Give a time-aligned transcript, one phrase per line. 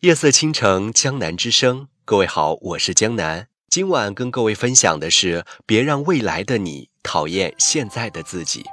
[0.00, 1.86] 夜色倾城，江南之声。
[2.06, 3.48] 各位好，我是江南。
[3.68, 8.64] 今晚跟各位分享的是：别让未来的你讨厌现在的自己。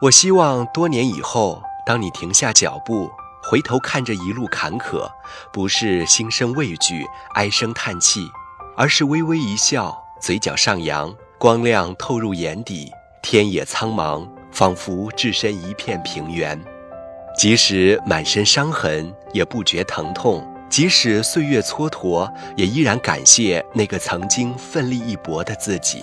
[0.00, 3.10] 我希望多年以后，当你停下脚步，
[3.42, 5.06] 回头看着一路坎坷，
[5.52, 8.26] 不是心生畏惧、唉声叹气，
[8.74, 12.90] 而是微微一笑，嘴角上扬，光亮透入眼底，
[13.22, 16.58] 天野苍茫，仿佛置身一片平原。
[17.38, 26.02] 即使满身伤痕，也不觉疼痛；即使岁月蹉跎，也依然感谢那个曾经奋力一搏的自己。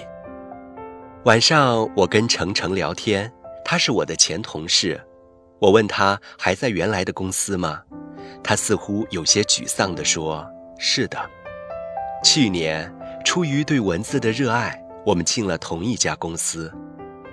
[1.26, 3.30] 晚上，我跟程程聊天，
[3.66, 4.98] 他是我的前同事。
[5.60, 7.82] 我问他还在原来的公司吗？
[8.42, 10.48] 他似乎有些沮丧地说
[10.80, 11.18] ：“是的。”
[12.24, 12.90] 去年，
[13.26, 16.74] 出于对文字的热爱，我们进了同一家公司。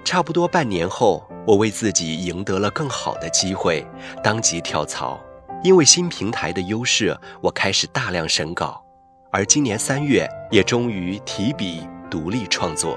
[0.05, 1.27] 差不多半年后。
[1.45, 3.85] 我为自己赢得了更好的机会，
[4.23, 5.21] 当即跳槽。
[5.65, 8.81] 因为新平台的优势，我开始大量审稿，
[9.33, 12.97] 而今年三月也终于提笔独立创作。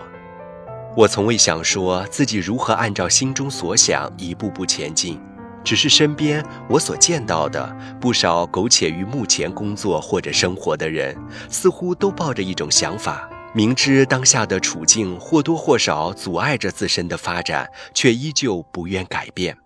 [0.96, 5.20] 我从未想说自己如何按照心中所想一步步前进，
[5.64, 11.18] 只是身边我所见到的不少苟且于目前工作或者生活的人，
[11.50, 13.28] 似乎都抱着一种想法。
[13.56, 19.58] 明知当下的处境或多或少阻碍着自身的发展，却依旧不愿改变。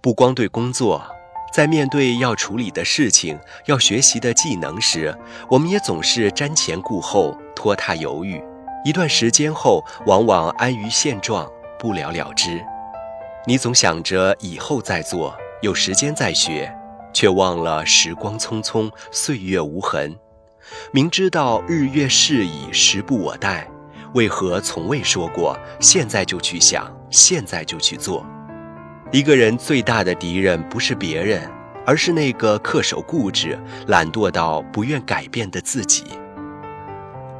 [0.00, 1.00] 不光对工作，
[1.54, 5.16] 在面对要处理的事情、要学习的技能时，
[5.48, 8.42] 我们也总是瞻前顾后、拖沓犹豫。
[8.84, 12.60] 一段时间后，往往安于现状，不了了之。
[13.46, 16.76] 你总想着以后再做，有时间再学，
[17.14, 20.18] 却忘了时光匆匆，岁月无痕。
[20.92, 23.68] 明知道日月逝矣，时不我待，
[24.14, 28.24] 为何从未说过现在就去想，现在就去做？
[29.10, 31.50] 一个人最大的敌人不是别人，
[31.86, 36.04] 而是那个恪守固执、懒惰到不愿改变的自己。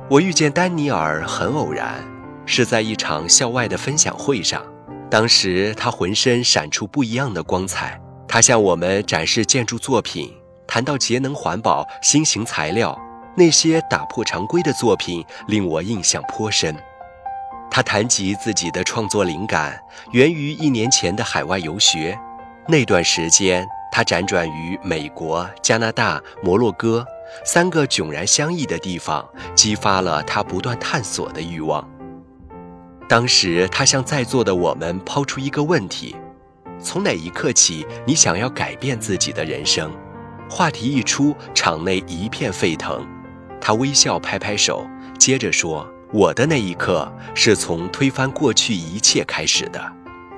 [0.08, 2.02] 我遇见丹尼尔很偶然，
[2.46, 4.64] 是在一场校外的分享会上，
[5.10, 10.34] 当时他浑身闪出不一样的光彩，他向我们展示建筑作品，
[10.66, 12.98] 谈到节能环保、新型材料。
[13.38, 16.76] 那些打破常规的作品令我印象颇深。
[17.71, 22.19] 他谈及自己的创作灵感源于一年前的海外游学，
[22.66, 27.06] 那段时间他辗转于美国、加拿大、摩洛哥
[27.44, 31.88] 三个迥然相异的地方，激发了他不断探索的欲望。
[33.09, 36.16] 当时他向在座的我们抛出一个问题：
[36.81, 39.93] 从哪一刻起，你想要改变自己的人生？
[40.50, 43.06] 话题一出，场内一片沸腾。
[43.60, 44.86] 他微笑拍拍手，
[45.19, 49.80] 接着说：“我的那一刻是从推翻过去一切开始的。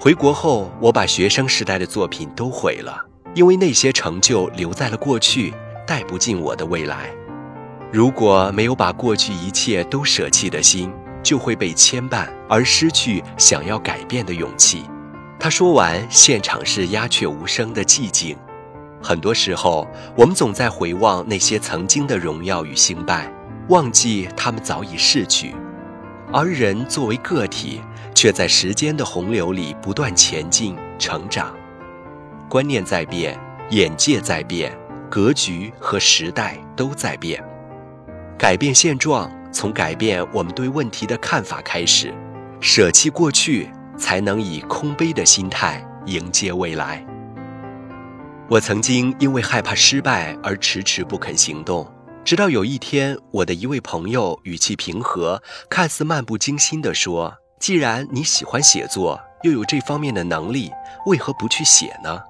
[0.01, 3.05] 回国后，我把学生时代的作品都毁了，
[3.35, 5.53] 因为那些成就留在了过去，
[5.87, 7.11] 带不进我的未来。
[7.93, 10.93] 如果没有把过去一切都舍弃的心，
[11.23, 14.85] 就会被牵绊而失去想要改变的勇气。”
[15.39, 18.37] 他说完，现场是鸦雀无声的寂静。
[19.03, 23.33] 很多时候，我们总在回望那些曾经的荣耀与兴败，
[23.69, 25.55] 忘记他们早已逝去；
[26.33, 27.81] 而人作为个体，
[28.15, 31.55] 却在时间的洪流里不断前进、成长。
[32.49, 33.39] 观念在变，
[33.71, 34.77] 眼界在变，
[35.09, 37.43] 格局和时代都在变。
[38.37, 42.09] 改变现状，从改变我们对问题的看法开始；
[42.61, 47.05] 舍弃过去，才能以空杯的心态迎接未来。
[48.51, 51.89] 我曾经因为害怕失败而迟迟不肯行动，
[52.25, 60.73] 直到有一天，我的一位朋友语气平和，看似漫不经心地说：“既然你喜欢写作，又有这方面的能力，
[61.07, 62.21] 为何不去写呢？”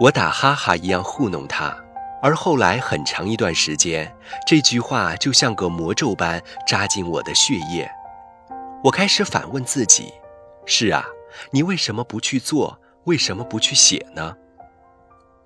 [0.00, 1.72] 我打哈哈一样糊弄他，
[2.20, 4.12] 而后来很长一段时间，
[4.44, 7.88] 这句话就像个魔咒般扎进我的血液。
[8.82, 10.12] 我开始反问自己
[10.66, 11.04] ：“是啊，
[11.52, 12.76] 你为什么不去做？
[13.04, 14.34] 为什么不去写呢？”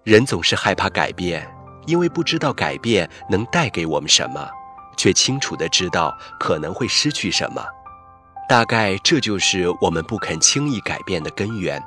[0.06, 1.44] 人总是害怕改变，
[1.84, 4.48] 因为不知道改变能带给我们什么，
[4.96, 7.60] 却清楚的知道可能会失去什么。
[8.48, 11.82] 大概这就是我们不肯轻易改变的根源。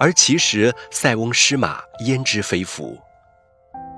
[0.00, 2.98] 而其实塞翁失马焉知非福。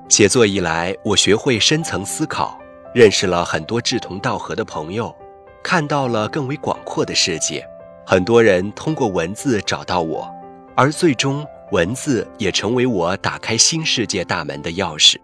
[0.09, 2.59] 写作以来，我学会深层思考，
[2.93, 5.15] 认识了很多志同道合的朋友，
[5.63, 7.65] 看到了更为广阔的世界。
[8.05, 10.29] 很多人通过文字找到我，
[10.75, 11.47] 而最终。
[11.71, 15.17] 文字也成为我打开新世界大门的钥匙。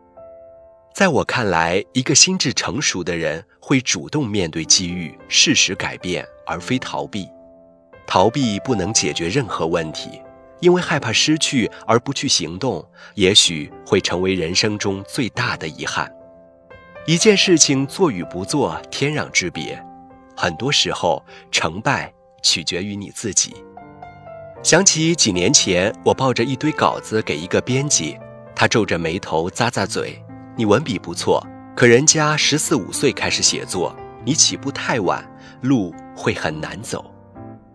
[0.94, 7.28] 在我看来，一个心智成熟的人会主动面对机遇，适时改变，而非逃避。
[8.06, 10.20] 逃避不能解决任何问题，
[10.60, 16.12] 因为害怕失去而不去行动，也许会成为人生中最大的遗憾。
[17.06, 19.82] 一件事情做与不做，天壤之别。
[20.36, 22.12] 很多时候，成败
[22.42, 23.54] 取决于你自己。
[24.64, 28.18] 想起几年前，我抱着一堆稿子给一个编辑，
[28.56, 30.18] 他皱着眉头，咂咂嘴
[30.56, 31.46] ：“你文笔不错，
[31.76, 33.94] 可人家十四五岁开始写作，
[34.24, 35.22] 你起步太晚，
[35.60, 37.04] 路会很难走。”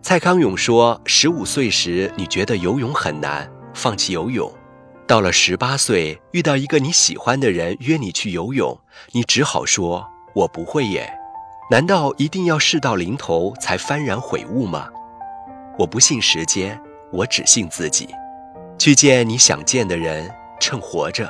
[0.02, 4.52] 蔡康永说：“十五岁时，你觉得游泳很难，放弃游泳。”
[5.06, 8.76] 到了十八岁，遇到一个你喜欢的人约你去游泳，
[9.12, 10.04] 你只好说
[10.34, 11.08] ：“我不会耶。”
[11.70, 14.88] 难道一定要事到临头才幡然悔悟吗？
[15.80, 16.78] 我不信时间，
[17.10, 18.06] 我只信自己。
[18.78, 20.30] 去见你想见的人，
[20.60, 21.24] 趁活着；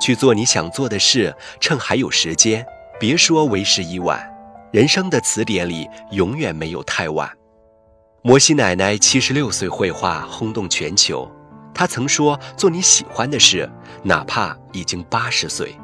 [0.00, 2.64] 去做你想做的事，趁还有时间。
[3.00, 4.32] 别说为时已晚，
[4.70, 7.28] 人生的词典里永远没有太晚。
[8.22, 11.28] 摩西奶奶七十六岁绘画轰动全球。
[11.74, 13.68] 他曾说：“做你喜欢的事，
[14.04, 15.74] 哪怕已经八十岁。”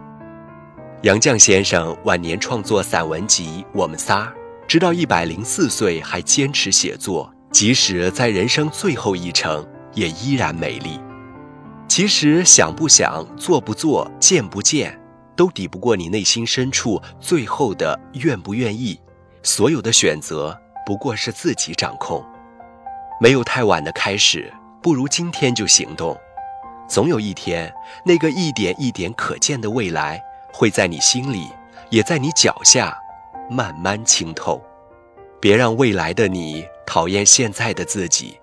[1.02, 4.26] 杨绛先生晚年创作散文集《我们仨》，
[4.68, 11.00] 直到一百零四岁还坚持写作，即使在人生最后一程，也依然美丽。
[11.88, 15.00] 其实想不想、做不做、见不见，
[15.34, 19.00] 都抵不过你内心深处最后的愿不愿意。
[19.42, 20.54] 所有的选择
[20.84, 22.22] 不过是自己掌控，
[23.18, 24.52] 没有太晚的开始。
[24.82, 26.14] 不如今天就行动，
[26.86, 27.72] 总有一天，
[28.04, 30.22] 那个一点一点可见的未来，
[30.52, 31.48] 会在你心里，
[31.88, 32.94] 也在你脚下，
[33.48, 34.62] 慢慢清透。
[35.40, 38.38] 别让未来的你讨厌现在的自己，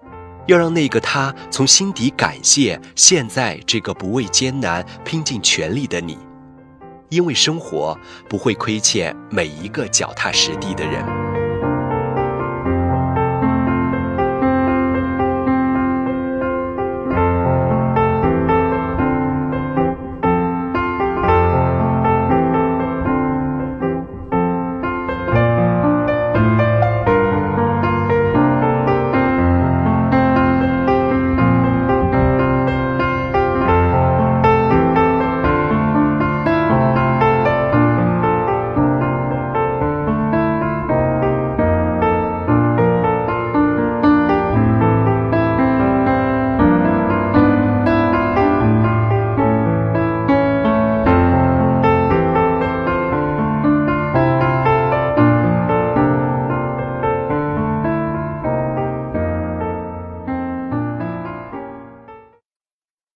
[0.45, 6.17] 要让那个他从心底感谢现在这个不畏艰难、拼尽全力的你，
[7.09, 7.97] 因为生活
[8.27, 11.22] 不会亏欠每一个脚踏实地的人。